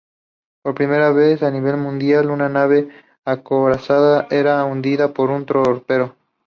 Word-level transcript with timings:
Por 0.63 0.73
primera 0.73 1.11
vez 1.11 1.43
a 1.43 1.51
nivel 1.51 1.77
mundial, 1.77 2.31
una 2.31 2.49
nave 2.49 2.89
acorazada 3.23 4.25
era 4.31 4.65
hundida 4.65 5.13
por 5.13 5.29
un 5.29 5.45
torpedo. 5.45 6.15